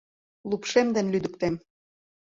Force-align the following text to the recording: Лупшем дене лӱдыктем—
Лупшем 0.49 0.87
дене 0.95 1.09
лӱдыктем— 1.13 1.55